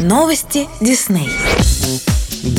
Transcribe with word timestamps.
Новости 0.00 0.66
Дисней. 0.80 1.28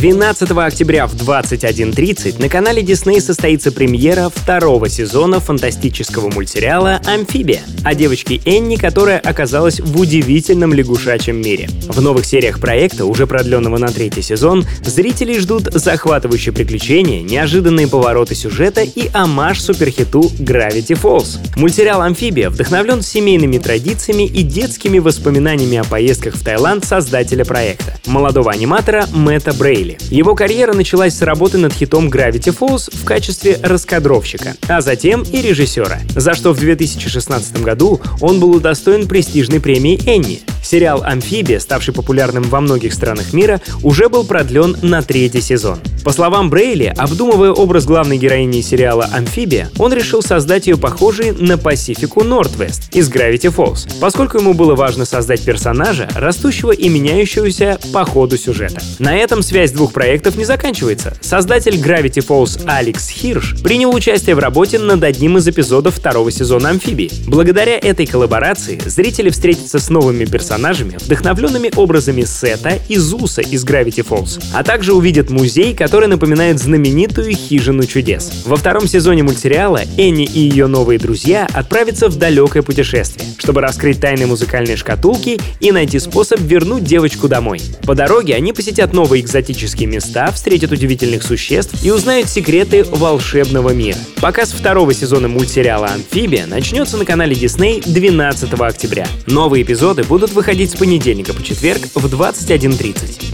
12 0.01 0.49
октября 0.49 1.05
в 1.05 1.13
21.30 1.13 2.41
на 2.41 2.49
канале 2.49 2.81
Disney 2.81 3.21
состоится 3.21 3.71
премьера 3.71 4.31
второго 4.33 4.89
сезона 4.89 5.39
фантастического 5.39 6.31
мультсериала 6.31 6.99
«Амфибия» 7.05 7.61
о 7.85 7.93
девочке 7.93 8.41
Энни, 8.45 8.77
которая 8.77 9.19
оказалась 9.19 9.79
в 9.79 9.99
удивительном 9.99 10.73
лягушачьем 10.73 11.39
мире. 11.39 11.69
В 11.87 12.01
новых 12.01 12.25
сериях 12.25 12.59
проекта, 12.59 13.05
уже 13.05 13.27
продленного 13.27 13.77
на 13.77 13.89
третий 13.89 14.23
сезон, 14.23 14.65
зрители 14.83 15.37
ждут 15.37 15.71
захватывающие 15.71 16.51
приключения, 16.51 17.21
неожиданные 17.21 17.87
повороты 17.87 18.33
сюжета 18.33 18.81
и 18.81 19.07
амаш 19.13 19.61
суперхиту 19.61 20.21
Gravity 20.39 20.99
Falls. 20.99 21.37
Мультсериал 21.55 22.01
«Амфибия» 22.01 22.49
вдохновлен 22.49 23.03
семейными 23.03 23.59
традициями 23.59 24.23
и 24.23 24.41
детскими 24.41 24.97
воспоминаниями 24.97 25.77
о 25.77 25.83
поездках 25.83 26.33
в 26.33 26.43
Таиланд 26.43 26.85
создателя 26.85 27.45
проекта, 27.45 27.99
молодого 28.07 28.51
аниматора 28.51 29.05
Мэтта 29.13 29.53
Брейна 29.53 29.90
Бейли. 29.91 30.13
Его 30.13 30.35
карьера 30.35 30.73
началась 30.73 31.15
с 31.15 31.21
работы 31.21 31.57
над 31.57 31.73
хитом 31.73 32.09
Gravity 32.09 32.55
Falls 32.57 32.89
в 32.91 33.05
качестве 33.05 33.59
раскадровщика, 33.61 34.55
а 34.67 34.81
затем 34.81 35.23
и 35.23 35.41
режиссера, 35.41 35.99
за 36.15 36.33
что 36.33 36.53
в 36.53 36.59
2016 36.59 37.61
году 37.61 37.99
он 38.19 38.39
был 38.39 38.51
удостоен 38.51 39.07
престижной 39.07 39.59
премии 39.59 39.99
Энни. 40.07 40.41
Сериал 40.63 41.03
«Амфибия», 41.05 41.59
ставший 41.59 41.93
популярным 41.93 42.43
во 42.43 42.61
многих 42.61 42.93
странах 42.93 43.33
мира, 43.33 43.61
уже 43.83 44.09
был 44.09 44.23
продлен 44.23 44.77
на 44.81 45.01
третий 45.01 45.41
сезон. 45.41 45.79
По 46.03 46.11
словам 46.11 46.49
Брейли, 46.49 46.93
обдумывая 46.97 47.51
образ 47.51 47.85
главной 47.85 48.17
героини 48.17 48.61
сериала 48.61 49.07
«Амфибия», 49.13 49.69
он 49.77 49.93
решил 49.93 50.21
создать 50.21 50.67
ее 50.67 50.77
похожей 50.77 51.31
на 51.31 51.57
Пасифику 51.57 52.23
Нортвест 52.23 52.95
из 52.95 53.09
Gravity 53.09 53.53
Falls, 53.53 53.87
поскольку 53.99 54.37
ему 54.37 54.53
было 54.53 54.75
важно 54.75 55.05
создать 55.05 55.43
персонажа, 55.43 56.09
растущего 56.15 56.71
и 56.71 56.89
меняющегося 56.89 57.79
по 57.93 58.05
ходу 58.05 58.37
сюжета. 58.37 58.81
На 58.99 59.17
этом 59.17 59.43
связь 59.43 59.71
двух 59.71 59.93
проектов 59.93 60.37
не 60.37 60.45
заканчивается. 60.45 61.15
Создатель 61.21 61.75
Gravity 61.75 62.25
Falls 62.25 62.61
Алекс 62.67 63.09
Хирш 63.09 63.61
принял 63.63 63.93
участие 63.93 64.35
в 64.35 64.39
работе 64.39 64.79
над 64.79 65.03
одним 65.03 65.37
из 65.37 65.47
эпизодов 65.47 65.95
второго 65.95 66.31
сезона 66.31 66.69
«Амфибии». 66.69 67.11
Благодаря 67.27 67.77
этой 67.77 68.05
коллаборации 68.05 68.81
зрители 68.85 69.29
встретятся 69.29 69.79
с 69.79 69.89
новыми 69.89 70.25
персонажами, 70.25 70.50
вдохновленными 70.57 71.71
образами 71.75 72.23
Сета 72.23 72.79
и 72.87 72.97
Зуса 72.97 73.41
из 73.41 73.63
Gravity 73.63 74.05
Falls, 74.07 74.43
а 74.53 74.63
также 74.63 74.93
увидят 74.93 75.29
музей, 75.29 75.73
который 75.73 76.07
напоминает 76.07 76.59
знаменитую 76.59 77.33
«Хижину 77.33 77.83
чудес». 77.83 78.43
Во 78.45 78.55
втором 78.55 78.87
сезоне 78.87 79.23
мультсериала 79.23 79.81
Энни 79.97 80.25
и 80.25 80.39
ее 80.39 80.67
новые 80.67 80.99
друзья 80.99 81.47
отправятся 81.53 82.09
в 82.09 82.17
далекое 82.17 82.63
путешествие, 82.63 83.27
чтобы 83.37 83.61
раскрыть 83.61 83.99
тайны 83.99 84.27
музыкальной 84.27 84.75
шкатулки 84.75 85.39
и 85.59 85.71
найти 85.71 85.99
способ 85.99 86.39
вернуть 86.39 86.83
девочку 86.83 87.27
домой. 87.27 87.61
По 87.83 87.95
дороге 87.95 88.35
они 88.35 88.53
посетят 88.53 88.93
новые 88.93 89.21
экзотические 89.21 89.87
места, 89.87 90.31
встретят 90.31 90.71
удивительных 90.71 91.23
существ 91.23 91.83
и 91.83 91.91
узнают 91.91 92.29
секреты 92.29 92.83
волшебного 92.83 93.69
мира. 93.69 93.97
Показ 94.19 94.51
второго 94.51 94.93
сезона 94.93 95.27
мультсериала 95.27 95.87
«Амфибия» 95.87 96.45
начнется 96.45 96.97
на 96.97 97.05
канале 97.05 97.35
Disney 97.35 97.81
12 97.85 98.53
октября. 98.53 99.07
Новые 99.27 99.63
эпизоды 99.63 100.03
будут 100.03 100.33
выходить 100.41 100.71
с 100.71 100.75
понедельника 100.75 101.35
по 101.35 101.43
четверг 101.43 101.81
в 101.93 102.03
21.30. 102.03 103.31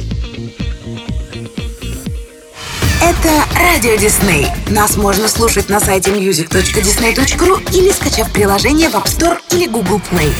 Это 3.02 3.45
Радио 3.55 3.95
Дисней. 3.95 4.47
Нас 4.67 4.97
можно 4.97 5.30
слушать 5.30 5.69
на 5.69 5.80
сайте 5.80 6.11
music.disney.ru 6.11 7.73
или 7.73 7.94
скачав 7.94 8.30
приложение 8.33 8.89
в 8.89 8.95
App 8.95 9.05
Store 9.05 9.38
или 9.52 9.67
Google 9.67 10.02
Play. 10.11 10.33